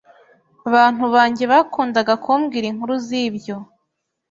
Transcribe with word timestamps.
Bantu 0.73 1.05
banjye 1.15 1.43
bakundaga 1.51 2.13
kumbwira 2.23 2.65
inkuru 2.71 2.93
zibyo. 3.05 3.57